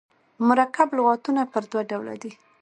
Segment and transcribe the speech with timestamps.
[0.47, 2.31] مرکب لغاتونه پر دوه ډوله دي.